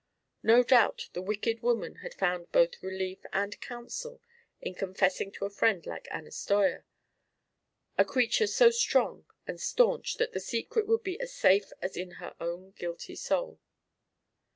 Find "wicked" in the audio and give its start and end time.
1.21-1.61